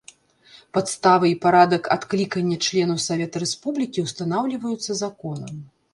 Падставы 0.75 1.25
і 1.31 1.35
парадак 1.43 1.83
адклікання 1.97 2.57
членаў 2.69 3.03
Савета 3.07 3.37
Рэспублікі 3.45 4.07
ўстанаўліваюцца 4.07 4.91
законам. 5.07 5.55